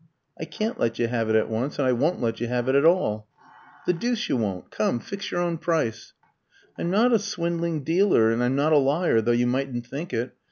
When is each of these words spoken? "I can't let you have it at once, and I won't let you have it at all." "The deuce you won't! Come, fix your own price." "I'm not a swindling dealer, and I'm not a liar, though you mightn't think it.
"I 0.39 0.45
can't 0.45 0.79
let 0.79 0.97
you 0.97 1.05
have 1.07 1.29
it 1.29 1.35
at 1.35 1.47
once, 1.47 1.77
and 1.77 1.87
I 1.87 1.91
won't 1.91 2.19
let 2.19 2.41
you 2.41 2.47
have 2.47 2.67
it 2.67 2.73
at 2.73 2.85
all." 2.85 3.27
"The 3.85 3.93
deuce 3.93 4.29
you 4.29 4.35
won't! 4.37 4.71
Come, 4.71 4.99
fix 4.99 5.29
your 5.29 5.41
own 5.41 5.59
price." 5.59 6.13
"I'm 6.75 6.89
not 6.89 7.13
a 7.13 7.19
swindling 7.19 7.83
dealer, 7.83 8.31
and 8.31 8.41
I'm 8.43 8.55
not 8.55 8.73
a 8.73 8.79
liar, 8.79 9.21
though 9.21 9.31
you 9.31 9.45
mightn't 9.45 9.85
think 9.85 10.11
it. 10.11 10.33